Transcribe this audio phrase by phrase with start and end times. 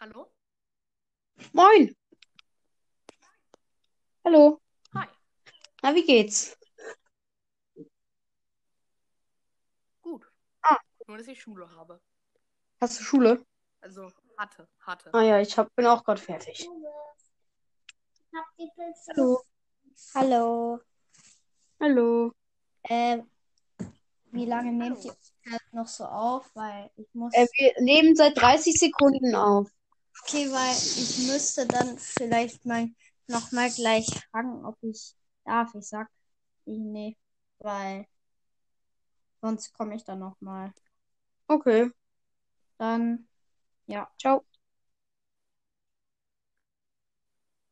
[0.00, 0.32] Hallo?
[1.52, 1.94] Moin.
[4.24, 4.58] Hallo.
[4.94, 5.06] Hi.
[5.82, 6.56] Na, wie geht's?
[10.00, 10.26] Gut.
[10.62, 10.78] Ah.
[11.06, 12.00] Nur, dass ich Schule habe.
[12.80, 13.44] Hast du Schule?
[13.82, 15.12] Also, hatte, hatte.
[15.12, 16.66] Ah ja, ich hab, bin auch gerade fertig.
[19.10, 19.42] Hallo.
[20.14, 20.80] Hallo.
[21.78, 22.32] Hallo.
[22.84, 23.18] Äh,
[24.30, 25.14] wie lange nehmt ihr
[25.50, 26.50] halt noch so auf?
[26.54, 27.34] Weil ich muss.
[27.34, 29.70] Äh, wir nehmen seit 30 Sekunden auf.
[30.22, 32.88] Okay, weil ich müsste dann vielleicht mal
[33.26, 35.74] noch mal gleich fragen, ob ich darf.
[35.74, 36.08] Ich sag
[36.64, 37.16] ich nee,
[37.58, 38.06] weil
[39.40, 40.72] sonst komme ich dann noch mal.
[41.48, 41.90] Okay.
[42.78, 43.26] Dann
[43.86, 44.10] ja.
[44.18, 44.44] Ciao.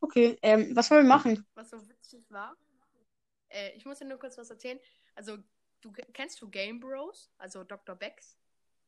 [0.01, 1.47] Okay, ähm, was wollen wir machen?
[1.55, 2.57] Was so witzig war.
[3.49, 4.79] Äh, ich muss dir nur kurz was erzählen.
[5.15, 5.39] Also,
[5.81, 7.31] du kennst du Game Bros?
[7.39, 7.97] Also Dr.
[7.97, 8.37] Becks?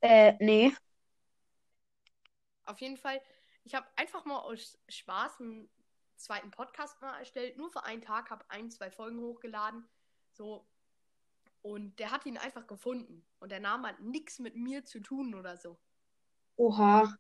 [0.01, 0.73] Äh, nee.
[2.65, 3.21] Auf jeden Fall,
[3.71, 5.71] ich habe einfach mal aus Spaß einen
[6.17, 7.57] zweiten Podcast mal erstellt.
[7.57, 9.89] Nur für einen Tag, habe ein, zwei Folgen hochgeladen.
[10.33, 10.67] So.
[11.63, 13.25] Und der hat ihn einfach gefunden.
[13.39, 15.79] Und der Name hat nichts mit mir zu tun oder so.
[16.57, 17.17] Oha.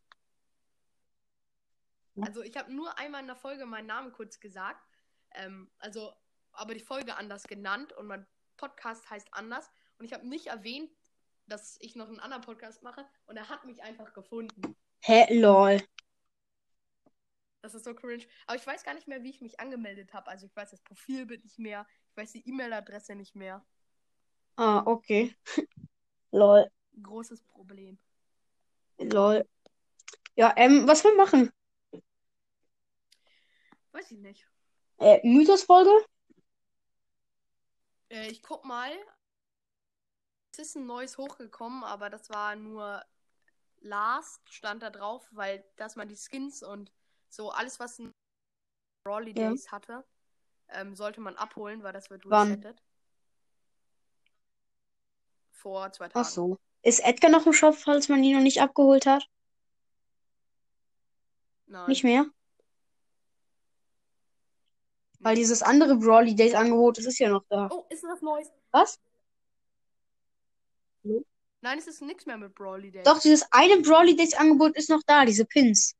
[2.20, 4.84] Also ich habe nur einmal in der Folge meinen Namen kurz gesagt.
[5.30, 6.12] Ähm, also,
[6.50, 9.70] aber die Folge anders genannt und mein Podcast heißt anders.
[9.98, 10.90] Und ich habe nicht erwähnt,
[11.46, 13.06] dass ich noch einen anderen Podcast mache.
[13.26, 14.74] Und er hat mich einfach gefunden.
[14.98, 15.80] Hä, lol.
[17.62, 18.24] Das ist so cringe.
[18.46, 20.30] Aber ich weiß gar nicht mehr, wie ich mich angemeldet habe.
[20.30, 21.86] Also ich weiß das Profilbild nicht mehr.
[22.10, 23.64] Ich weiß die E-Mail-Adresse nicht mehr.
[24.56, 25.34] Ah, okay.
[26.30, 26.70] lol.
[27.02, 27.98] Großes Problem.
[28.98, 29.46] Lol.
[30.36, 31.50] Ja, ähm, was wir machen?
[33.92, 34.46] Weiß ich nicht.
[34.98, 35.90] Äh, Mythos-Folge?
[38.10, 38.90] Äh, ich guck mal.
[40.52, 43.04] Es ist ein neues hochgekommen, aber das war nur
[43.80, 46.92] Last, stand da drauf, weil dass man die Skins und
[47.30, 48.12] so alles, was ein
[49.04, 49.50] Brawly Ja.
[49.50, 50.04] Days hatte,
[50.68, 52.82] ähm, sollte man abholen, weil das wird resettet.
[55.52, 56.24] Vor zwei Tagen.
[56.26, 56.58] Ach so.
[56.82, 59.26] Ist Edgar noch im Shop, falls man ihn noch nicht abgeholt hat?
[61.66, 61.88] Nein.
[61.88, 62.26] Nicht mehr?
[65.20, 67.68] Weil dieses andere Brawly Days Angebot, das ist ja noch da.
[67.70, 68.50] Oh, ist was Neues?
[68.70, 68.98] Was?
[71.62, 73.04] Nein, es ist nichts mehr mit Brawly Days.
[73.04, 75.94] Doch, dieses eine Brawly Days Angebot ist noch da, diese Pins.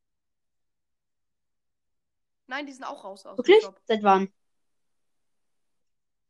[2.51, 3.63] Nein, die sind auch raus aus dem Wirklich?
[3.63, 3.81] Shop.
[3.87, 4.27] Seit wann?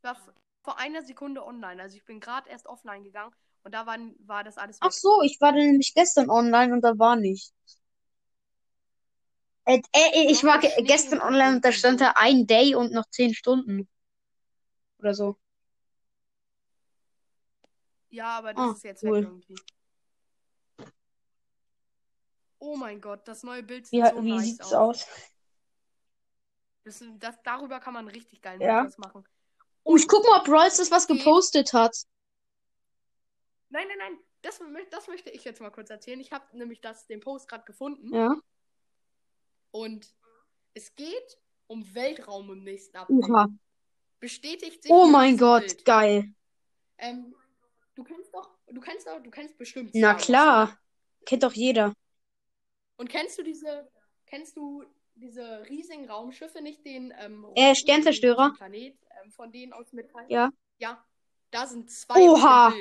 [0.03, 0.31] War f-
[0.63, 1.81] vor einer Sekunde online.
[1.81, 3.33] Also ich bin gerade erst offline gegangen
[3.63, 4.93] und da war, war das alles Ach weg.
[4.93, 7.53] so, ich war nämlich gestern online und da war nicht.
[9.65, 12.93] Äh, äh, ich Doch, war ge gestern online und da stand da ein Day und
[12.93, 13.87] noch zehn Stunden.
[14.99, 15.37] Oder so.
[18.09, 19.19] Ja, aber das Ah, ist jetzt cool.
[19.19, 19.55] weg irgendwie.
[22.59, 24.77] Oh mein Gott, das neue Bild Wie, sieht so wie nice sieht's aus.
[24.77, 25.05] aus?
[26.83, 28.89] Das, das, darüber kann man richtig geilen Ja.
[28.97, 29.23] Machen.
[29.83, 31.95] Oh, ich guck mal, ob Rolls das was gepostet hat.
[33.69, 34.19] Nein, nein, nein.
[34.41, 34.59] Das,
[34.89, 36.19] das möchte ich jetzt mal kurz erzählen.
[36.19, 38.13] Ich habe nämlich das, den Post gerade gefunden.
[38.13, 38.35] Ja.
[39.71, 40.13] Und
[40.73, 41.37] es geht
[41.67, 43.29] um Weltraum im nächsten Update.
[43.29, 43.47] Oha.
[44.19, 45.85] Bestätigt sich Oh mein Gott, Bild.
[45.85, 46.33] geil.
[46.97, 47.35] Ähm,
[47.95, 50.79] du kennst doch, du kennst doch, du kennst bestimmt Na Star klar.
[51.25, 51.93] Kennt doch jeder.
[52.97, 53.89] Und kennst du diese,
[54.25, 54.83] kennst du
[55.21, 58.53] diese riesigen Raumschiffe, nicht den ähm, Äh, Sternzerstörer?
[58.57, 60.25] Planet, ähm, von denen aus Metall?
[60.29, 60.51] Ja.
[60.79, 61.05] Ja,
[61.51, 62.73] da sind zwei Oha.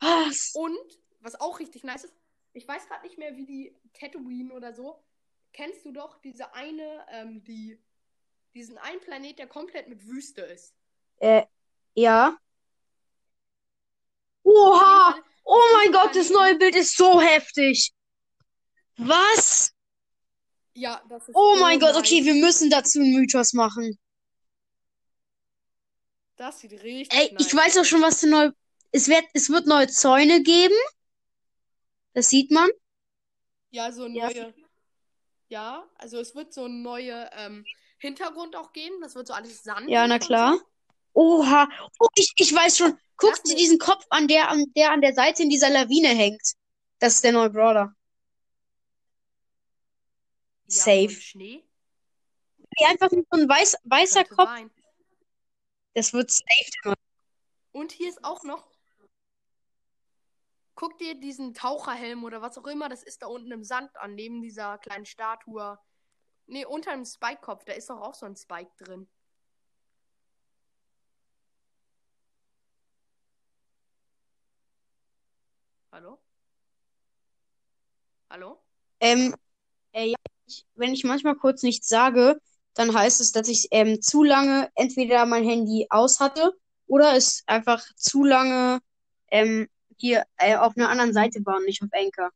[0.00, 0.52] Was?
[0.54, 0.78] Und,
[1.20, 2.14] was auch richtig nice ist,
[2.52, 5.02] ich weiß gerade nicht mehr, wie die Tatooine oder so,
[5.52, 7.78] kennst du doch diese eine, ähm, die,
[8.54, 10.74] diesen einen Planet, der komplett mit Wüste ist.
[11.18, 11.44] Äh,
[11.94, 12.36] ja.
[14.42, 15.16] Oha.
[15.44, 17.92] Oh mein Gott, das neue Bild ist so heftig.
[18.96, 19.69] Was?
[20.74, 23.98] Ja, das ist Oh mein Gott, okay, wir müssen dazu einen Mythos machen.
[26.36, 28.50] Das sieht richtig Ey, nice ich weiß auch schon, was für neu.
[28.92, 30.74] Es wird, es wird neue Zäune geben.
[32.14, 32.70] Das sieht man.
[33.70, 34.28] Ja, so Ja.
[34.28, 34.54] neue.
[35.48, 37.64] Ja, also es wird so ein neuer ähm,
[37.98, 39.00] Hintergrund auch geben.
[39.02, 39.88] Das wird so alles Sand.
[39.90, 40.56] Ja, na klar.
[40.56, 40.64] So.
[41.12, 41.68] Oha.
[41.98, 42.96] Oh, ich, ich weiß schon.
[43.22, 46.54] Lass dir diesen Kopf an, der, an, der an der Seite in dieser Lawine hängt.
[47.00, 47.94] Das ist der neue Brawler.
[50.70, 51.10] Ja, Safe.
[51.10, 51.64] Schnee.
[52.58, 54.48] Wie einfach nur so ein weiß, weißer Kopf.
[54.48, 54.70] sein.
[55.94, 56.94] Das wird safe.
[57.72, 58.70] Und hier ist auch noch.
[60.76, 64.14] Guck dir diesen Taucherhelm oder was auch immer, das ist da unten im Sand an,
[64.14, 65.78] neben dieser kleinen Statue.
[66.46, 69.08] Nee, unter dem Spike-Kopf, da ist doch auch so ein Spike drin.
[75.92, 76.18] Hallo?
[78.30, 78.62] Hallo?
[79.00, 79.34] Ähm,
[79.92, 80.16] äh, ja,
[80.50, 82.40] ich, wenn ich manchmal kurz nichts sage,
[82.74, 86.52] dann heißt es, dass ich ähm, zu lange entweder mein Handy aus hatte
[86.86, 88.80] oder es einfach zu lange
[89.30, 92.30] ähm, hier äh, auf einer anderen Seite war und nicht auf Anchor.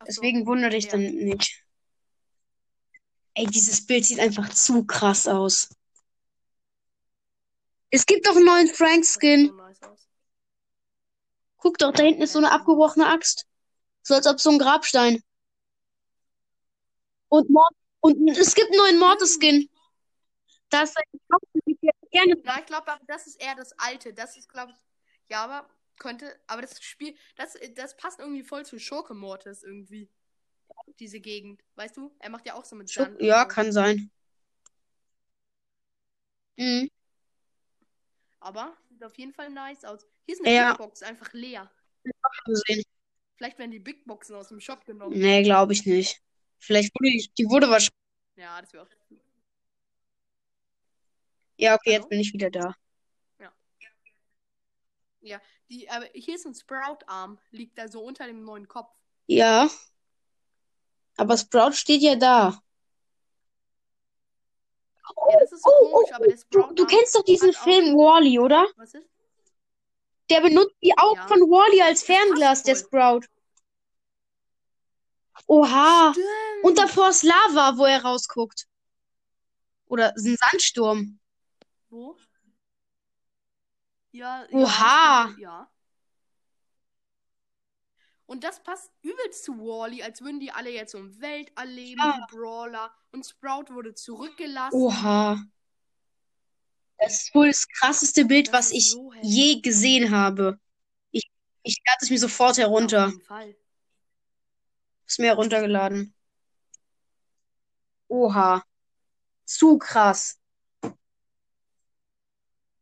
[0.00, 0.92] So, Deswegen wundert dich ja.
[0.92, 1.62] dann nicht.
[3.34, 5.68] Ey, dieses Bild sieht einfach zu krass aus.
[7.90, 9.52] Es gibt doch einen neuen Frank-Skin.
[11.58, 13.46] Guck doch, da hinten ist so eine abgebrochene Axt.
[14.02, 15.22] So als ob so ein Grabstein.
[17.34, 19.68] Und, Mord und es gibt einen neuen Mortis-Skin.
[20.70, 20.94] Das
[21.64, 21.80] ich
[22.12, 22.40] gerne.
[22.44, 24.14] Na, ich glaube, das ist eher das alte.
[24.14, 24.76] Das ist, glaube ich,
[25.28, 30.08] ja, aber könnte, aber das Spiel, das, das passt irgendwie voll zu Schurke Mortis irgendwie.
[31.00, 32.14] Diese Gegend, weißt du?
[32.20, 33.20] Er macht ja auch so mit Sand.
[33.20, 34.10] Ja, kann sein.
[36.56, 36.88] Mhm.
[38.38, 40.06] Aber sieht auf jeden Fall nice aus.
[40.26, 40.68] Hier ist eine Ja.
[40.70, 41.70] Big Box, einfach leer.
[43.36, 45.18] Vielleicht werden die Big Boxen aus dem Shop genommen.
[45.18, 46.22] Nee, glaube ich nicht.
[46.64, 47.92] Vielleicht wurde die, die wurde wahrscheinlich.
[48.36, 48.88] Ja, das wäre auch.
[51.56, 51.96] Ja, okay, Hallo?
[52.00, 52.74] jetzt bin ich wieder da.
[55.20, 55.40] Ja,
[55.70, 58.92] die, aber hier ist ein Sprout-Arm, liegt da so unter dem neuen Kopf.
[59.26, 59.70] Ja.
[61.16, 62.60] Aber Sprout steht ja da.
[65.30, 66.76] Ja, das ist so Oh, komisch, aber der Du, Sprout-Arm.
[66.76, 68.66] du kennst doch diesen Film Wall-E, oder?
[68.76, 69.08] Was ist?
[70.28, 71.26] Der benutzt die Augen Ja.
[71.26, 72.76] von Wall-E als Fernglas, der.
[72.76, 73.20] Sprout.
[75.46, 76.12] Oha.
[76.12, 76.64] Stimmt.
[76.64, 78.66] Und davor ist Lava, wo er rausguckt.
[79.86, 81.18] Oder ist ein Sandsturm.
[81.90, 82.16] Wo?
[84.12, 85.28] Ja, Oha.
[85.30, 85.70] Ja, ja.
[88.26, 92.26] Und das passt übelst zu Wally, als würden die alle jetzt im Weltall leben, Ja.
[92.30, 92.94] Brawler.
[93.12, 94.74] Und Sprout wurde zurückgelassen.
[94.74, 95.42] Oha.
[96.98, 100.58] Das ist wohl das krasseste Bild, Das was ich so je gesehen habe.
[101.10, 101.30] Ich,
[101.64, 103.06] ich lade es mir sofort Ja, herunter.
[103.06, 103.56] auf jeden Fall.
[105.06, 106.14] Ist mir heruntergeladen.
[108.08, 108.62] Oha.
[109.44, 110.38] Zu krass.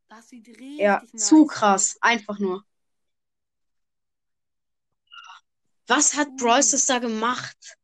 [0.09, 1.97] Das sieht richtig Ja, nice zu krass.
[2.01, 2.65] Einfach nur.
[5.87, 6.37] Was hat Uh.
[6.39, 7.79] Das da gemacht?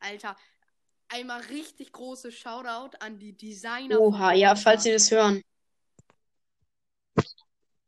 [0.00, 0.36] Alter,
[1.08, 5.42] einmal richtig großes Shoutout an die Designer Oha, ja, Brawl falls Sie das hören.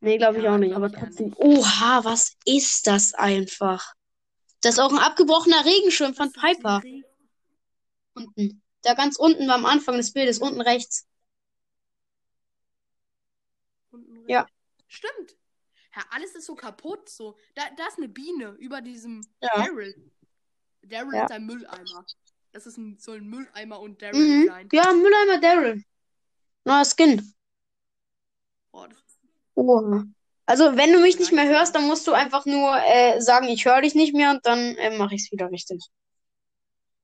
[0.01, 1.33] Nee, glaube ich Ja, auch nicht, aber trotzdem.
[1.37, 3.93] Oha, was ist das einfach?
[4.61, 6.81] Das ist auch ein abgebrochener Regenschirm von Piper.
[8.13, 8.61] Unten.
[8.81, 11.07] Da ganz unten war am Anfang des Bildes, unten rechts.
[13.91, 14.41] unten Ja.
[14.41, 14.53] rechts.
[14.87, 15.37] Stimmt.
[15.95, 17.07] Ja, alles ist so kaputt.
[17.09, 17.37] So.
[17.55, 19.49] Da, da ist eine Biene über diesem Ja.
[19.55, 20.11] Daryl.
[20.81, 21.25] Daryl Ja.
[21.25, 22.05] ist ein Mülleimer.
[22.53, 24.47] Das ist ein, soll ein Mülleimer und Daryl Mhm.
[24.47, 24.69] sein.
[24.73, 25.83] Ja, Mülleimer Daryl.
[26.65, 27.33] Neuer Skin.
[28.71, 28.97] Boah, das
[29.55, 30.05] Oha.
[30.45, 33.65] Also, wenn du mich nicht mehr hörst, dann musst du einfach nur äh, sagen, ich
[33.65, 35.81] höre dich nicht mehr und dann äh, mache ich es wieder richtig.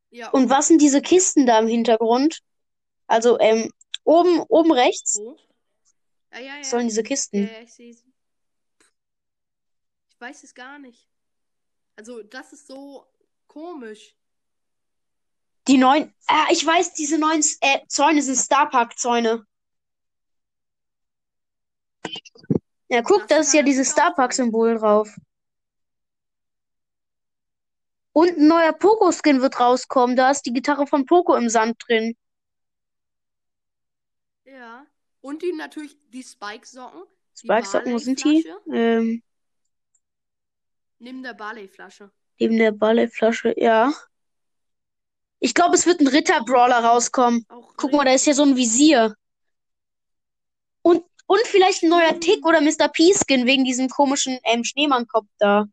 [0.09, 2.39] ja, Und was sind diese Kisten da im Hintergrund?
[3.07, 3.71] Also, ähm,
[4.03, 5.37] oben, oben rechts wo?
[6.33, 6.63] Ja, ja, ja.
[6.63, 7.43] sollen diese Kisten.
[7.43, 8.13] ja, ich sehe sie.
[10.09, 11.07] Ich weiß es gar nicht.
[11.95, 13.05] Also, das ist so
[13.47, 14.15] komisch.
[15.67, 19.45] Die neuen, ah, ich weiß, diese neuen äh, Zäune sind Starpark-Zäune.
[22.89, 23.91] Ja, guck, da ist ja dieses.
[23.91, 25.15] Starpark-Symbol drauf.
[28.13, 30.15] Und ein neuer Poco-Skin wird rauskommen.
[30.15, 32.15] Da ist die Gitarre von Poco im Sand drin.
[34.45, 34.85] Ja.
[35.21, 37.03] Und die natürlich die Spike-Socken.
[37.35, 38.43] Spike-Socken, wo sind die?
[38.43, 39.23] Barley-Flasche Ähm,
[40.99, 42.11] Neben der Barley-Flasche.
[42.39, 43.93] neben der Balletflasche, ja.
[45.39, 47.45] Ich glaube, es wird ein Ritter-Brawler rauskommen.
[47.49, 49.15] Auch Guck mal, da ist ja so ein Visier.
[51.27, 52.87] Und, vielleicht ein neuer Tick oder Mr.
[52.87, 55.65] P-Skin wegen diesem komischen ähm, Schneemannkopf da.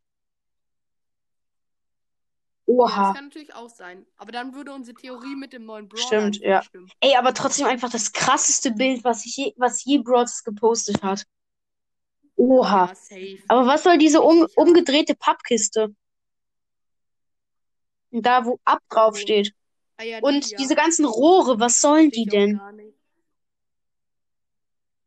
[2.66, 3.06] Ja, Oha.
[3.08, 4.06] das kann natürlich auch sein.
[4.16, 6.62] Aber dann würde unsere Theorie mit dem neuen Brawler Stimmt, ja.
[6.62, 6.90] stimmen.
[7.00, 11.24] Ey, aber trotzdem einfach das krasseste Bild, was ich je, was je Bros gepostet hat.
[12.36, 12.92] Oha.
[13.10, 13.16] Ja.
[13.48, 15.94] Aber was soll diese um, umgedrehte Pappkiste?
[18.10, 19.52] Da, wo ab drauf steht.
[19.96, 22.60] Ah, ja, Und die, diese ganzen Rohre, was sollen die denn?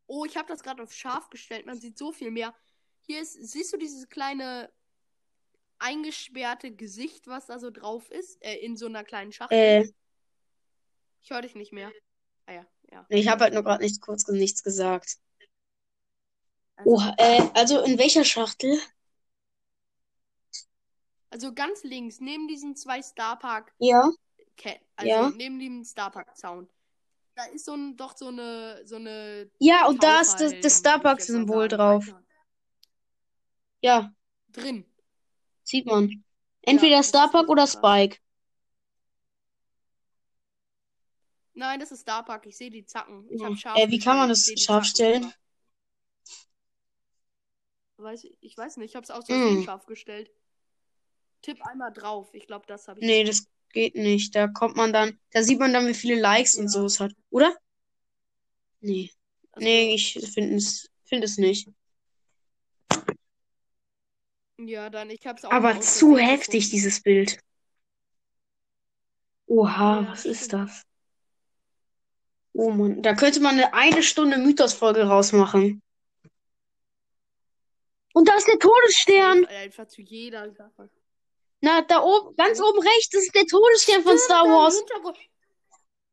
[0.08, 1.66] Oh, ich habe das gerade auf scharf gestellt.
[1.66, 2.54] Man sieht so viel mehr.
[3.02, 4.72] Hier ist, siehst du dieses kleine
[5.78, 8.42] eingesperrte Gesicht, was da so drauf ist?
[8.42, 9.56] Äh, in so einer kleinen Schachtel.
[9.58, 9.92] Äh,
[11.20, 11.92] Ich höre dich nicht mehr.
[12.46, 13.06] Ah ja, ja.
[13.10, 15.18] ich habe halt nur gerade nichts kurz nichts gesagt.
[16.76, 18.80] Also, Oha, äh, also in welcher Schachtel?
[21.30, 24.10] also ganz links, neben diesen zwei Starpark Ja.
[24.96, 25.30] Also Ja.
[25.30, 26.68] neben dem Starpark Zaun.
[27.38, 30.78] Da ist so ein, doch so eine, so eine Ja, und da ist das, das
[30.78, 32.04] Starbucks-Symbol drauf.
[33.80, 34.12] Ja,
[34.52, 34.84] Drin.
[35.62, 36.24] Sieht man.
[36.62, 37.66] Entweder das ist Starbuck richtig oder.
[37.68, 38.18] Spike.
[41.54, 42.46] Nein, das ist Starbuck.
[42.46, 43.26] Ich sehe die Zacken.
[43.30, 43.46] Ich Ja.
[43.46, 45.32] habe scharf Äh, wie kann man das scharf Zacken stellen?
[47.98, 49.64] Weiß ich, weiß nicht, ich habe es aus Versehen Mm.
[49.64, 50.30] scharf gestellt.
[51.42, 52.32] Tipp einmal drauf.
[52.32, 53.06] Ich glaube, das habe ich.
[53.06, 54.34] Nee, das geht nicht.
[54.34, 56.70] Da kommt man dann, da sieht man dann, wie viele Likes und Ja.
[56.70, 57.12] so es hat.
[57.30, 57.54] Oder?
[58.80, 59.10] Nee.
[59.52, 61.68] Also, Nee, ich finde es, finde es nicht.
[64.58, 66.70] Ja, dann, ich habe es auch Aber zu heftig, gefunden.
[66.70, 67.38] dieses Bild.
[69.46, 70.52] Oha, Ja, was das ist stimmt.
[70.52, 70.82] das?
[72.54, 75.80] Oh Mann, da könnte man eine eine Stunde Mythos-Folge rausmachen.
[78.14, 79.44] Und da ist der Todesstern.
[79.46, 80.90] Einfach zu jeder Sache.
[81.60, 84.80] Na, da oben, ganz oben rechts, das ist der Todesstern von Star Wars.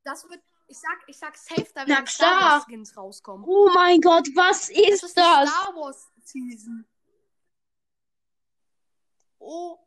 [0.03, 2.41] Das wird, ich sag, ich sag safe, da werden Star.
[2.53, 3.45] Wars Skins rauskommen.
[3.47, 5.49] Oh mein Gott, was Das ist ist die das?
[5.49, 6.87] Star Wars Season.
[9.39, 9.77] Oh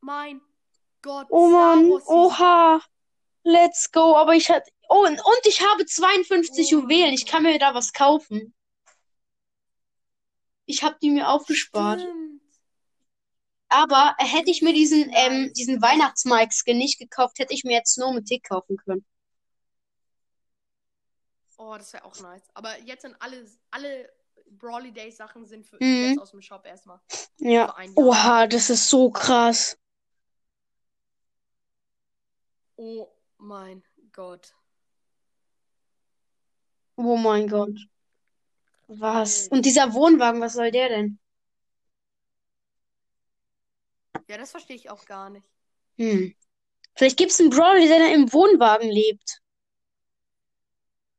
[0.00, 0.42] mein
[1.00, 1.26] Gott.
[1.30, 2.82] Oh Mann, oha.
[3.42, 4.16] Let's go.
[4.16, 4.70] Aber ich hatte.
[4.88, 7.14] Oh, und, und ich habe 52 Oh Juwelen.
[7.14, 8.54] Ich kann mir da was kaufen.
[10.66, 12.00] Ich habe die mir aufgespart.
[12.00, 12.25] Stimmt.
[13.68, 18.14] Aber hätte ich mir diesen, ähm, diesen Weihnachts-Mike-Skin nicht gekauft, hätte ich mir jetzt Snow
[18.14, 19.04] mit Tick kaufen können.
[21.58, 22.42] Oh, das wäre auch nice.
[22.54, 24.12] Aber jetzt sind alle, alle
[24.50, 26.10] Brawly Day Sachen sind für Mhm.
[26.10, 27.00] jetzt aus dem Shop erstmal.
[27.38, 27.74] Ja.
[27.96, 29.76] Oha, das ist so krass.
[32.76, 33.08] Oh
[33.38, 33.82] mein
[34.12, 34.54] Gott.
[36.96, 37.78] Oh mein Gott.
[38.88, 39.48] Was?
[39.48, 41.18] Und dieser Wohnwagen, was soll der denn?
[44.28, 45.46] Ja, das verstehe ich auch gar nicht.
[45.98, 46.34] Hm.
[46.94, 49.40] Vielleicht gibt es einen Brawler, der da im Wohnwagen lebt.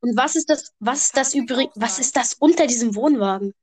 [0.00, 3.54] Und was ist das, was ist das übrig, was ist das unter diesem Wohnwagen?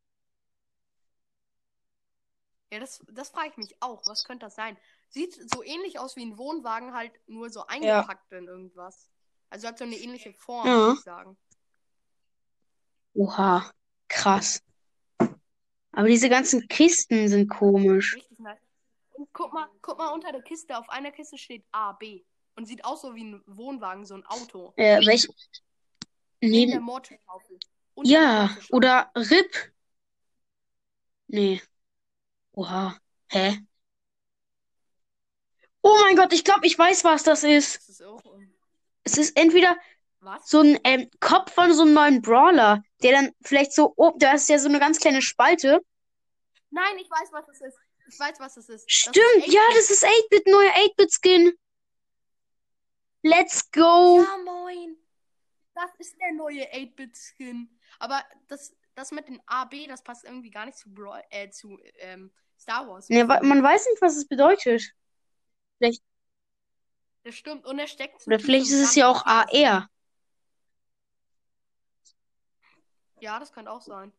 [2.72, 4.06] Ja, das, das frage ich mich auch.
[4.06, 4.78] Was könnte das sein?
[5.10, 9.10] Sieht so ähnlich aus wie ein Wohnwagen, halt nur so eingepackt in irgendwas.
[9.50, 10.74] Also hat so eine ähnliche Form, Ja.
[10.78, 11.38] würde ich sagen.
[13.14, 13.72] Oha,
[14.10, 14.62] krass.
[15.94, 18.16] Aber diese ganzen Kisten sind komisch.
[18.16, 18.65] Richtig nice.
[19.18, 20.78] Und guck mal, guck mal unter der Kiste.
[20.78, 22.24] Auf einer Kiste steht A, B.
[22.56, 24.74] Und sieht aus so wie ein Wohnwagen, so ein Auto.
[24.78, 25.28] Äh, welch?
[26.42, 27.60] Neben der Mordschaufel.
[28.04, 29.74] Ja, oder RIP.
[31.28, 31.62] Nee.
[32.54, 32.98] Oha.
[33.30, 33.60] Hä?
[35.82, 37.78] Oh mein Gott, ich glaube, ich weiß, was das ist.
[37.78, 38.22] Das ist auch.
[39.04, 39.78] Es ist entweder
[40.20, 40.50] Was?
[40.50, 44.34] so ein ähm, Kopf von so einem neuen Brawler, der dann vielleicht so, oh, da
[44.34, 45.80] ist ja so eine ganz kleine Spalte.
[46.72, 47.78] Nein, ich weiß, was es ist.
[48.08, 48.86] Ich weiß, was es ist.
[48.86, 49.78] Das ist Stimmt, ja, 8-Bit.
[49.78, 51.54] das ist 8-Bit, neuer 8-Bit-Skin.
[53.24, 54.22] Let's go.
[54.24, 54.98] Ja, moin.
[55.74, 57.70] Das ist der neue 8-Bit-Skin.
[58.00, 61.80] Aber das, das mit den AB, das passt irgendwie gar nicht zu, Brawl, äh, zu
[62.00, 63.10] ähm, Star Wars.
[63.10, 64.94] Wa- man weiß nicht, was es bedeutet.
[65.80, 66.00] Das
[67.36, 67.66] stimmt.
[67.66, 69.26] Und er steckt Oder vielleicht ist es ja auch.
[69.26, 69.90] AR.
[73.20, 74.12] Ja, das könnte auch sein.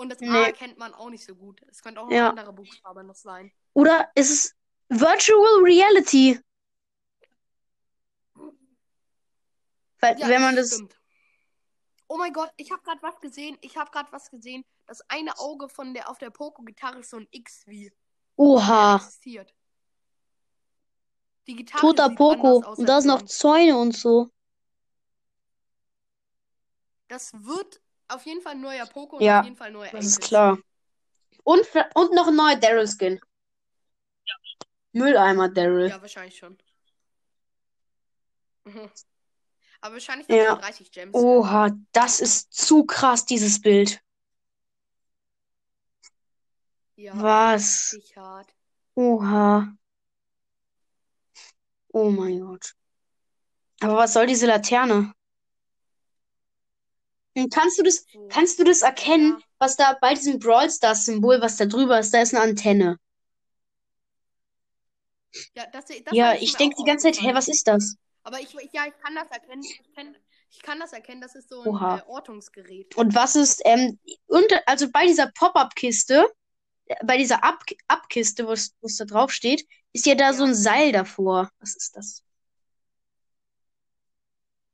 [0.00, 0.44] Und das A Nee.
[0.44, 1.60] erkennt man auch nicht so gut.
[1.68, 2.30] Es könnte auch ein Ja.
[2.30, 3.52] anderer Buchstabe noch sein.
[3.74, 4.56] Oder ist es
[4.88, 6.40] Virtual Reality?
[9.98, 10.72] Weil, Ja, wenn man das.
[10.72, 10.96] stimmt.
[12.08, 13.58] Oh mein Gott, ich habe gerade was gesehen.
[13.60, 14.64] Ich habe gerade was gesehen.
[14.86, 17.92] Das eine Auge von der auf der Poco-Gitarre ist so ein X wie
[18.36, 18.96] Oha.
[18.96, 19.54] existiert.
[21.46, 22.62] Die Gitarre Toter Poco.
[22.64, 23.22] aus Und da sind noch.
[23.26, 24.30] Zäune und so.
[27.08, 29.90] Das wird auf jeden Fall ein neuer Poco und Ja, auf jeden Fall ein neuer
[29.92, 30.28] Das ist 8-Bit.
[30.28, 30.58] klar.
[31.44, 31.62] Und,
[31.94, 33.20] und noch ein neuer Daryl-Skin.
[34.92, 35.88] Mülleimer Daryl.
[35.88, 36.58] Ja, wahrscheinlich schon.
[38.64, 38.90] Mhm.
[39.80, 40.54] Aber wahrscheinlich Ja.
[40.54, 41.16] noch 30 Gems.
[41.16, 44.02] Oha, das ist zu krass, dieses Bild.
[46.96, 47.96] Ja, Was?
[48.16, 48.54] hart.
[48.94, 49.74] Oha.
[51.92, 52.74] Oh mein Gott.
[53.80, 55.14] Aber was soll diese Laterne?
[57.52, 58.28] Kannst du das, So.
[58.28, 59.44] kannst du das erkennen, Ja.
[59.58, 62.12] was da bei diesem Brawl Stars Symbol, was da drüber ist?
[62.12, 62.98] Da ist eine Antenne.
[65.54, 67.96] Ja, das, das Ja, ich denke die ganze Zeit, hä, was ist das?
[68.22, 69.62] Aber ich, ja, ich kann das erkennen.
[69.64, 70.16] Ich, kenn,
[70.50, 72.96] ich kann das erkennen, das ist so ein äh, Ortungsgerät.
[72.96, 76.26] Und was ist, ähm, unter, also bei dieser Pop-up-Kiste,
[76.86, 80.32] äh, bei dieser Ab Abkiste, wo es wo es da drauf steht, ist ja da
[80.34, 80.48] so Ja.
[80.50, 81.50] ein Seil davor.
[81.60, 82.22] Was ist das?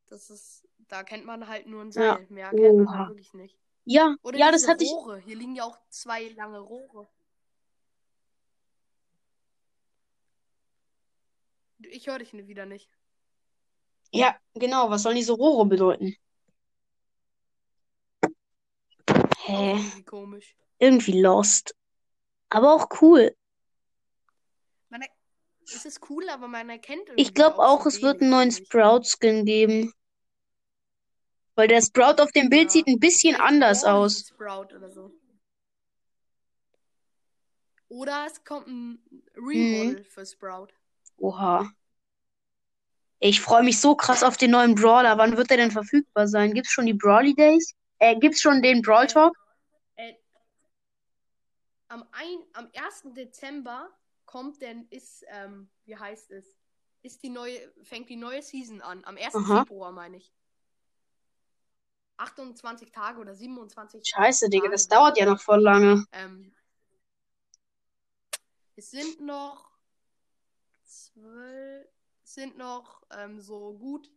[0.07, 0.56] Das ist,
[0.89, 2.17] da kennt man halt nur ein Ja.
[2.17, 2.27] Seil.
[2.29, 2.99] Mehr kennt man Oha.
[2.99, 3.59] halt wirklich nicht.
[3.85, 4.91] Ja, Oder ja, das hatte ich.
[4.91, 5.19] Rohre.
[5.19, 7.09] Hier liegen ja auch zwei lange Rohre.
[11.79, 12.91] Ich höre dich wieder nicht.
[14.13, 14.91] Ja, genau.
[14.91, 16.17] Was sollen diese Rohre bedeuten?
[19.45, 19.73] Hä?
[19.73, 20.57] irgendwie komisch.
[20.79, 21.77] Irgendwie lost.
[22.49, 23.37] Aber auch cool.
[24.89, 25.03] Man
[25.65, 28.57] es ist cool, aber man erkennt Ich glaube auch es wird einen neuen ich.
[28.57, 29.93] Sprout-Skin geben.
[31.57, 32.71] Weil der Sprout auf dem Bild Ja.
[32.71, 34.29] sieht ein bisschen anders Brawly aus.
[34.29, 35.11] Sprout oder so.
[37.89, 38.99] Oder es kommt ein.
[39.35, 40.69] Remodel für Sprout.
[41.19, 41.71] Oha.
[43.19, 45.17] Ich freue mich so krass auf den neuen Brawler.
[45.17, 46.53] Wann wird der denn verfügbar sein?
[46.53, 47.75] Gibt's schon die Brawly Days?
[47.99, 49.35] Äh, gibt's schon den Brawl Äh, Talk?
[49.97, 50.15] Äh,
[51.89, 53.15] am, ein, am 1.
[53.15, 53.89] Dezember
[54.27, 56.59] kommt denn, ist, ähm, wie heißt es?
[57.03, 59.03] Ist die neue, fängt die neue Season an.
[59.05, 59.35] Am 1.
[59.35, 59.61] Aha.
[59.61, 60.31] Februar, meine ich.
[62.19, 66.05] 28 Tage oder 27 Scheiße, Digga, Tage das sind dauert ja noch voll lange.
[66.13, 66.55] Ähm,
[68.77, 69.71] es sind noch
[70.85, 71.89] zwölf,
[72.23, 74.11] sind noch ähm, so gut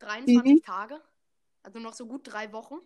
[0.00, 0.62] 23 Mhm.
[0.62, 1.00] Tage.
[1.62, 2.78] Also noch so gut drei Wochen.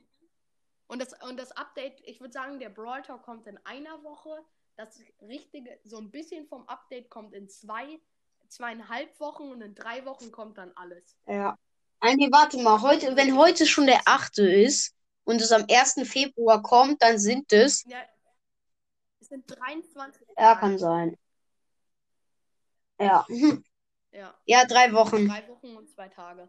[0.87, 4.45] Und das, und das Update, ich würde sagen, der Brawl Talk kommt in einer Woche.
[4.77, 8.01] Das richtige, so ein bisschen vom Update kommt in zwei,
[8.49, 11.17] zweieinhalb Wochen und in drei Wochen kommt dann alles.
[11.27, 11.57] Ja.
[12.07, 14.39] Ah, Nee, warte mal, heute, wenn heute schon der 8.
[14.39, 14.95] ist
[15.25, 16.05] und es am 1.
[16.05, 17.83] Februar kommt, dann sind es.
[17.85, 18.03] Ja,
[19.21, 21.17] es sind 23 Ja, kann sein.
[23.01, 23.27] Ja.
[24.13, 25.27] Ja, Ja, drei Wochen.
[25.27, 26.49] drei Wochen und zwei Tage.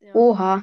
[0.00, 0.14] Ja.
[0.14, 0.62] Oha.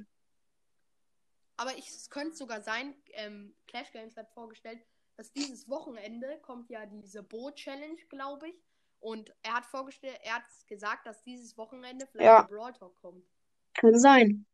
[1.58, 4.86] Aber ich, es könnte sogar sein, ähm, Clash Games hat vorgestellt,
[5.18, 8.56] dass dieses Wochenende kommt ja diese Boot-Challenge, glaube ich.
[9.04, 12.44] Und er hat vorgestellt, er hat gesagt, dass dieses Wochenende vielleicht Ja.
[12.44, 13.26] der Brawl Talk kommt.
[13.74, 14.46] Kann sein.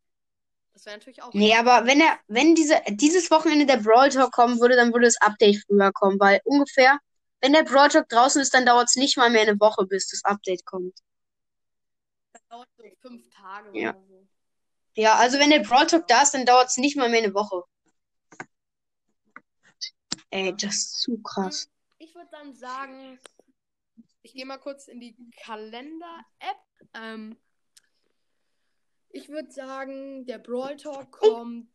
[0.74, 1.32] Das wäre natürlich auch.
[1.36, 5.06] Nee, aber wenn er, wenn diese, dieses Wochenende der Brawl Talk kommen würde, dann würde
[5.06, 6.98] das Update früher kommen, weil ungefähr,
[7.42, 10.08] wenn der Brawl Talk draußen ist, dann dauert es nicht mal mehr eine Woche, bis
[10.08, 10.98] das Update kommt.
[12.34, 13.92] Das dauert so fünf Tage Ja.
[13.92, 14.28] oder so.
[14.96, 17.36] Ja, also wenn der Brawl Talk da ist, dann dauert es nicht mal mehr eine
[17.36, 17.64] Woche.
[20.32, 21.70] Ey, das ist zu krass.
[22.00, 23.20] Ich würde dann sagen,
[24.30, 26.58] ich gehe mal kurz in die Kalender-App.
[26.94, 27.36] Ähm,
[29.10, 31.68] ich würde sagen, der Brawl Talk kommt.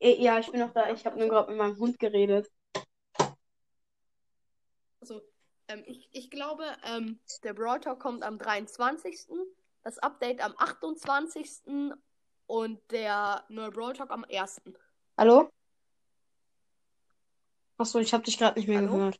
[0.00, 0.90] Äh, Ja, ich bin noch da.
[0.90, 2.50] Ich habe nur gerade mit meinem Hund geredet.
[5.00, 5.22] Also,
[5.68, 9.28] ähm, ich, ich glaube, ähm, der Brawl Talk kommt am 23.
[9.84, 11.92] Das Update am 28.
[12.46, 14.60] und der neue Brawl Talk am 1.
[15.16, 15.48] Hallo?
[17.78, 18.92] Achso, ich habe dich gerade nicht mehr Hallo?
[18.92, 19.18] gehört.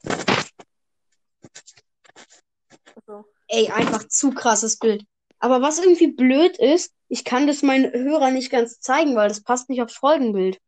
[3.48, 5.04] Ey, einfach zu krasses Bild.
[5.38, 9.42] Aber was irgendwie blöd ist, ich kann das meinen Hörern nicht ganz zeigen, weil das
[9.42, 10.58] passt nicht aufs Folgenbild.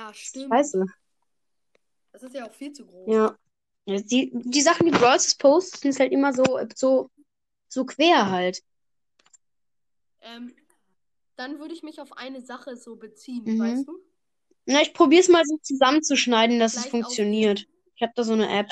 [0.00, 0.48] ja, stimmt.
[0.48, 0.84] Scheiße.
[2.12, 3.14] Das ist ja auch viel zu groß.
[3.14, 3.36] Ja.
[3.86, 7.10] Die, die Sachen, die Brawl Stars postet, sind halt immer so, so,
[7.68, 8.62] so quer halt.
[10.20, 10.54] Ähm,
[11.36, 13.58] dann würde ich mich auf eine Sache so beziehen, Mhm.
[13.60, 13.98] weißt du?
[14.66, 17.66] Na, ich probiere es mal so zusammenzuschneiden, dass es Vielleicht auf- funktioniert.
[17.98, 18.70] Ich habe da so eine App.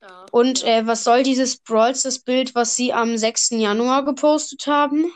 [0.00, 0.78] Ja, Und ja.
[0.78, 3.58] äh, was soll dieses Brawl Stars Bild, was sie am 6.
[3.58, 5.12] Januar gepostet haben?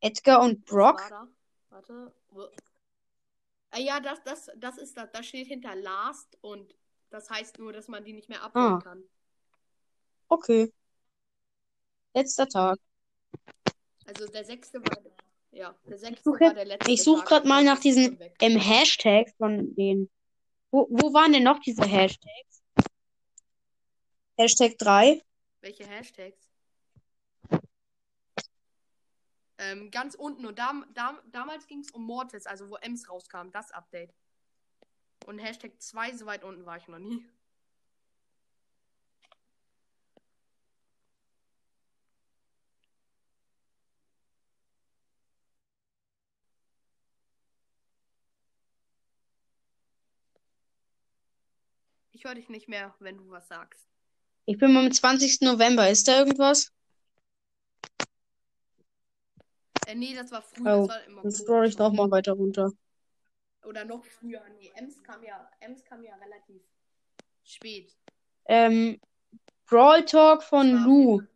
[0.00, 1.10] Edgar und Brock?
[1.68, 2.14] Warte.
[2.30, 2.48] Wo-
[3.70, 5.10] Ah, ja, das, das, das ist das.
[5.12, 6.74] Da steht hinter Last und
[7.10, 8.78] das heißt nur, dass man die nicht mehr abholen Ah.
[8.78, 9.04] kann.
[10.28, 10.72] Okay.
[12.14, 12.78] Letzter Tag.
[14.06, 15.12] Also der sechste war der,
[15.52, 19.32] ja, der sechste suche- war der letzte Ich suche gerade mal nach diesen ähm, Hashtags
[19.36, 20.10] von denen.
[20.70, 22.62] Wo, wo waren denn noch diese Hashtags?
[24.38, 25.22] Hashtag 3.
[25.60, 26.48] Welche Hashtags?
[29.58, 33.50] Ähm, ganz unten und dam, dam, damals ging es um Mortis, also wo Ems rauskam,
[33.52, 34.14] das Update.
[35.26, 37.26] Und Hashtag 2, so weit unten war ich noch nie.
[52.20, 53.88] Ich höre dich nicht mehr, wenn du was sagst.
[54.44, 55.40] Ich bin am 20.
[55.40, 55.88] November.
[55.88, 56.70] Ist da irgendwas?
[59.86, 62.32] Äh, nee, das war früher, Oh, das war immer Dann scroll ich noch mal weiter
[62.32, 62.72] runter.
[63.64, 64.42] Oder noch früher.
[64.58, 66.60] Nee, Ems kam ja, Ems kam ja relativ
[67.42, 67.96] spät.
[68.44, 69.00] Ähm,
[69.64, 71.28] Brawl Talk von auf Lou jeden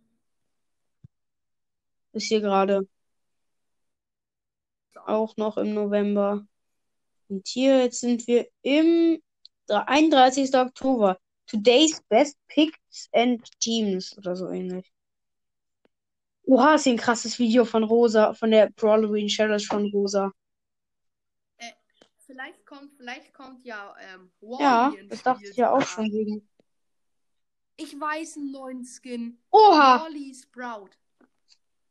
[2.13, 2.87] ist hier gerade.
[5.07, 6.47] Auch noch im November.
[7.29, 9.23] Und hier, jetzt sind wir im
[9.69, 10.55] 31.
[10.55, 11.19] Oktober.
[11.47, 14.91] Today's Best Picks and Teams oder so ähnlich.
[16.47, 20.33] Oha, ist hier ein krasses Video von Rosa, von der Brawloween Challenge von Rosa.
[22.27, 26.11] Vielleicht kommt, vielleicht kommt ja ähm, Ja, Wally ins das dachte ich ja auch schon
[26.11, 26.49] gegen.
[27.77, 29.39] Ich weiß einen neuen Skin.
[29.51, 30.05] Oha!
[30.05, 30.91] Wally Sprout.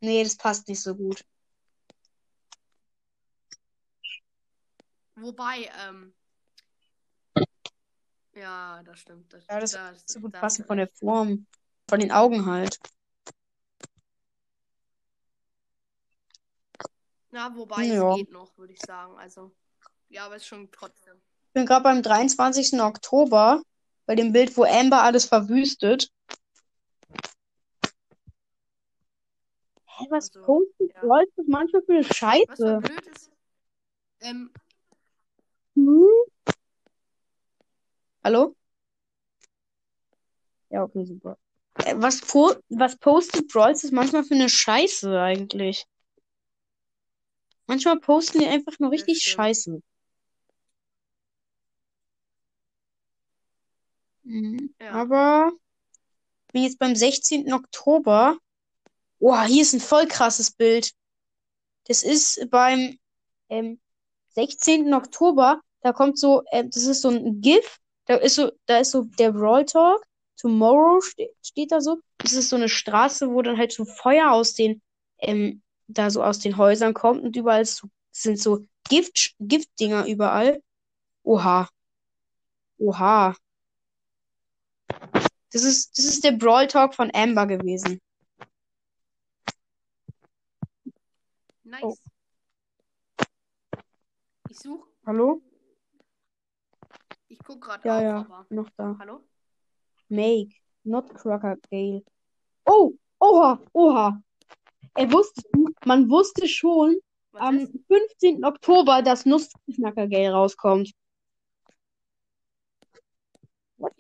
[0.02, 1.24] Nee, das passt nicht so gut.
[5.16, 6.14] Wobei, ähm.
[8.36, 9.32] Ja, das stimmt.
[9.32, 10.90] Das, Ja, das das, So gut passen von der.
[10.90, 11.46] Form.
[11.90, 12.80] Von den Augen halt.
[17.32, 18.12] Ja, wobei Ja.
[18.12, 19.18] es geht noch, würde ich sagen.
[19.18, 19.52] Also,
[20.10, 21.16] ja, aber es ist schon trotzdem.
[21.48, 22.80] Ich bin gerade beim 23.
[22.82, 23.62] Oktober,
[24.06, 26.10] bei dem Bild, wo Amber alles verwüstet.
[29.86, 31.02] Hä, was Also, postet ja.
[31.02, 32.56] Das manchmal für eine Was Scheiße?
[32.56, 33.32] voll blöd ist.
[34.22, 34.52] Ähm,
[35.76, 36.08] Hm?
[38.24, 38.56] Hallo?
[40.70, 41.38] Ja, okay, super.
[41.84, 45.86] Äh, was, po was postet Brawl das manchmal für eine Scheiße eigentlich?
[47.68, 49.22] Manchmal posten die einfach nur richtig.
[49.22, 49.82] Scheiße.
[54.24, 54.74] Mhm.
[54.80, 54.92] Ja.
[54.92, 55.52] Aber
[56.48, 57.52] ich bin jetzt beim 16.
[57.52, 58.38] Oktober.
[59.20, 60.92] Boah, hier ist ein voll krasses Bild.
[61.88, 62.98] Das ist beim
[63.50, 63.82] ähm,
[64.30, 64.94] 16.
[64.94, 65.62] Oktober.
[65.82, 67.80] Da kommt so, ähm, das ist so ein GIF.
[68.06, 70.06] Da ist so, da ist so der Brawl Talk.
[70.38, 72.02] Tomorrow ste steht da so.
[72.18, 74.82] Das ist so eine Straße, wo dann halt so Feuer aus den,
[75.20, 80.62] ähm, da so aus den Häusern kommt und überall so, sind so Gift, Giftdinger überall.
[81.24, 81.70] Oha.
[82.78, 83.36] Oha.
[85.52, 88.02] Das ist, das ist der Brawl Talk von Amber gewesen.
[91.64, 91.84] Nice.
[91.84, 91.96] Oh.
[94.50, 95.42] Ich suche, Hallo?
[97.44, 98.46] Ich guck gerade Ja, auf, ja, aber.
[98.50, 98.96] noch da.
[99.00, 99.22] Hallo?
[100.08, 102.04] Make, not Cracker Gale.
[102.66, 104.22] Oh, oha, oha.
[104.96, 105.42] Er wusste,
[105.86, 106.98] man wusste schon
[107.32, 107.74] Was am ist?
[107.88, 108.46] 15.
[108.46, 110.92] Oktober, dass Nussknacker Gale rauskommt.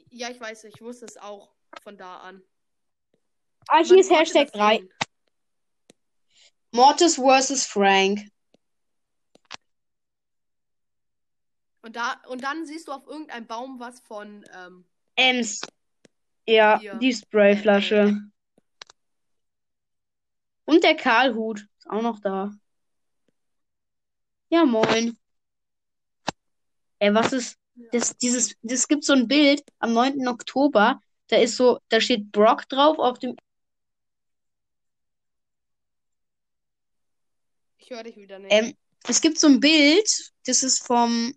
[0.10, 2.41] Ja, ich weiß, ich wusste es auch von da an.
[3.67, 4.77] Ah, Man hier ist konnte Hashtag das 3.
[4.77, 4.89] sehen.
[6.71, 7.65] Mortis vs.
[7.65, 8.21] Frank.
[11.84, 15.62] Und da, und dann siehst du auf irgendeinem Baum was von, ähm, Ems.
[16.48, 16.96] Ja, Hier.
[16.96, 18.22] die Sprayflasche.
[20.65, 22.52] Und der Karlhut ist auch noch da.
[24.50, 25.17] Ja, moin.
[27.00, 27.60] Ey, was ist
[27.91, 30.28] das, dieses, das gibt so ein Bild am 9.
[30.28, 31.02] Oktober.
[31.28, 33.36] Da ist so, da steht Brock drauf auf dem.
[37.78, 38.54] ich höre dich wieder nicht.
[38.54, 38.74] Ähm,
[39.06, 41.34] es gibt so ein Bild, das ist vom,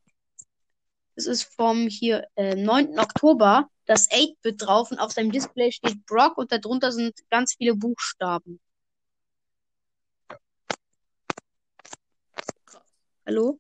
[1.17, 2.99] das ist vom hier, äh, 9.
[2.99, 3.69] Oktober.
[3.87, 8.61] Das 8-Bit drauf und auf seinem Display steht Brock und darunter sind ganz viele Buchstaben.
[13.25, 13.59] Hallo?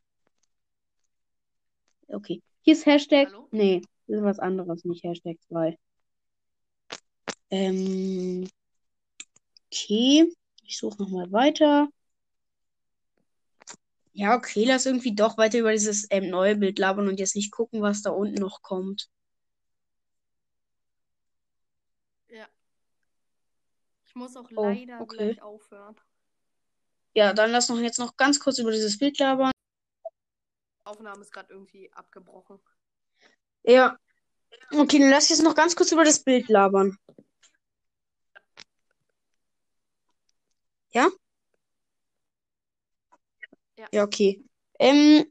[2.08, 2.42] Okay.
[2.62, 3.28] Hier ist Hashtag.
[3.28, 3.48] Hallo?
[3.52, 5.78] Nee, das ist was anderes, nicht Hashtag 2.
[7.50, 8.48] Ähm.
[9.72, 10.32] Okay.
[10.64, 11.88] Ich suche nochmal weiter.
[14.18, 17.52] Ja, okay, lass irgendwie doch weiter über dieses ähm, neue Bild labern und jetzt nicht
[17.52, 19.10] gucken, was da unten noch kommt.
[22.28, 22.46] Ja.
[24.06, 25.16] Ich muss auch Oh, leider okay.
[25.34, 26.00] gleich aufhören.
[27.12, 29.52] Ja, dann lass noch jetzt noch ganz kurz über dieses Bild labern.
[30.84, 32.58] Aufnahme ist gerade irgendwie abgebrochen.
[33.64, 33.98] Ja.
[34.72, 36.96] Okay, dann lass jetzt noch ganz kurz über das Bild labern.
[40.92, 41.10] Ja?
[43.76, 43.88] Ja.
[43.92, 44.44] Ja, okay.
[44.78, 45.24] Ähm,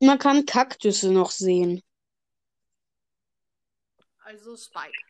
[0.00, 1.82] man kann Kaktüse noch sehen.
[4.24, 5.04] Also Spike.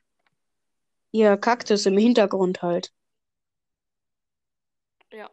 [1.13, 2.93] Ja, Kaktus im Hintergrund halt.
[5.11, 5.31] Ja.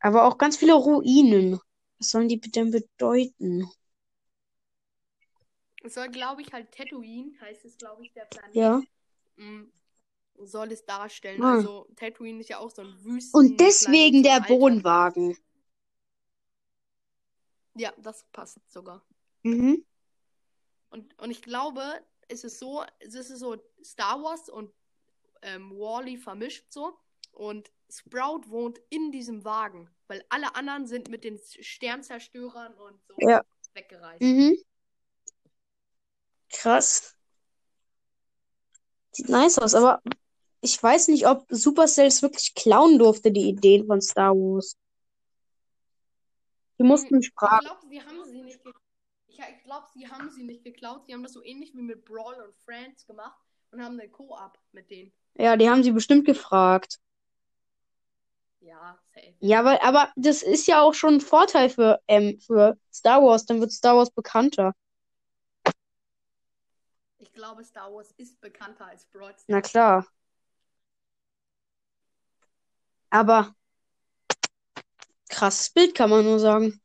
[0.00, 1.58] Aber auch ganz viele Ruinen.
[1.98, 3.66] Was sollen die denn bedeuten?
[5.82, 8.54] Es soll, glaube ich, halt Tatooine, heißt es, glaube ich, der Planet.
[8.54, 8.82] Ja.
[9.36, 9.64] mm,
[10.44, 11.42] Soll es darstellen.
[11.42, 11.56] Ah.
[11.56, 13.40] Also Tatooine ist ja auch so ein Wüsten.
[13.40, 14.48] Und deswegen Planet, der.
[14.48, 15.36] Wohnwagen.
[17.74, 19.02] Ja, das passt sogar.
[19.42, 19.84] Mhm.
[20.90, 21.82] Und, und ich glaube,
[22.28, 24.72] es ist so, es ist so Star Wars und
[25.42, 26.98] ähm, Wally vermischt so.
[27.32, 33.14] Und Sprout wohnt in diesem Wagen, weil alle anderen sind mit den Sternzerstörern und so
[33.18, 33.42] Ja.
[33.74, 34.20] weggereist.
[34.20, 34.56] Mhm.
[36.50, 37.16] Krass.
[39.12, 40.02] Sieht nice aus, aber
[40.60, 44.76] ich weiß nicht, ob Supercell es wirklich klauen durfte, die Ideen von Star Wars.
[46.80, 47.60] Die mussten Hm, Ich Sprache.
[47.60, 48.72] glaube, sie haben sie nicht ge
[49.28, 51.04] ich, ich glaube, sie haben sie nicht geklaut.
[51.06, 53.38] Sie haben das so ähnlich wie mit Brawl und Friends gemacht
[53.70, 55.12] und haben eine Co-op mit denen.
[55.34, 56.98] Ja, die haben sie bestimmt gefragt.
[58.60, 59.34] Ja, safe.
[59.40, 63.46] Ja, weil, aber das ist ja auch schon ein Vorteil für, ähm, für Star Wars.
[63.46, 64.74] Dann wird Star Wars bekannter.
[67.18, 69.44] Ich glaube, Star Wars ist bekannter als Brawl Stars.
[69.48, 70.04] Na klar.
[73.10, 73.54] Aber
[75.30, 76.80] krasses Bild kann man nur sagen.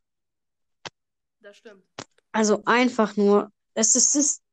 [1.42, 1.84] Das stimmt.
[2.32, 4.44] Also einfach nur, es ist, es ist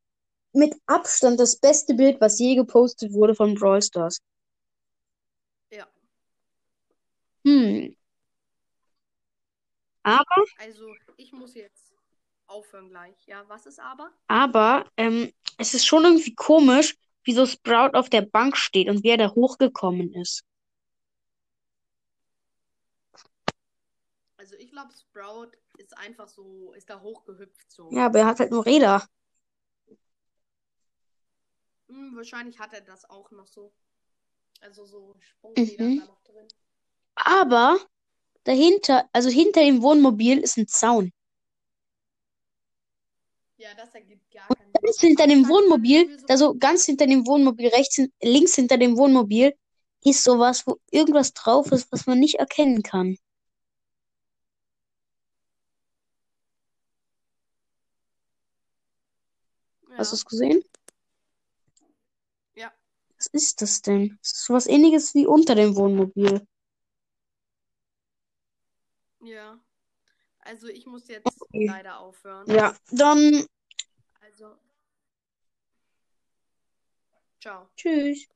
[0.52, 4.18] mit Abstand das beste Bild, was je gepostet wurde von Brawl Stars.
[5.70, 5.86] Ja.
[7.44, 7.94] Hm.
[10.04, 11.92] Aber, Also, ich muss jetzt
[12.46, 13.14] aufhören gleich.
[13.26, 14.10] Ja, was ist aber?
[14.28, 19.10] aber, ähm, es ist schon irgendwie komisch, wieso Sprout auf der Bank steht und wie
[19.10, 20.44] er da hochgekommen ist.
[24.42, 27.92] Also, ich glaube, Sprout ist einfach so, ist da hochgehüpft so.
[27.92, 29.06] Ja, aber er hat halt nur Räder.
[31.86, 33.72] Hm, wahrscheinlich hat er das auch noch so.
[34.60, 35.98] Also, so Sprungfedern Mhm.
[36.00, 36.48] da noch drin.
[37.14, 37.78] Aber
[38.42, 41.12] dahinter, also hinter dem Wohnmobil ist ein Zaun.
[43.58, 45.08] Ja, das ergibt gar keinen Sinn.
[45.08, 48.76] hinter dem Wahrscheinlich hat er Wohnmobil, so- also ganz hinter dem Wohnmobil, rechts, links hinter
[48.76, 49.54] dem Wohnmobil,
[50.04, 53.16] ist sowas, wo irgendwas drauf ist, was man nicht erkennen kann.
[59.98, 60.64] Hast du es gesehen?
[62.54, 62.72] Ja.
[63.16, 64.18] Was ist das denn?
[64.20, 66.46] Das ist sowas ähnliches wie unter dem Wohnmobil.
[69.20, 69.58] Ja.
[70.40, 71.66] Also, ich muss jetzt Okay.
[71.66, 72.48] leider aufhören.
[72.48, 73.46] Ja, dann
[74.20, 74.56] Also.
[77.40, 77.68] Ciao.
[77.76, 78.26] tschüss.